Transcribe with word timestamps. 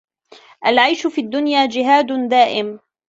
العيش 0.65 1.07
في 1.07 1.21
الدنيا 1.21 1.65
جهاد 1.65 2.27
دائم 2.29 2.79